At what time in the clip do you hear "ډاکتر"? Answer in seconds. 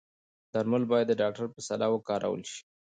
1.21-1.45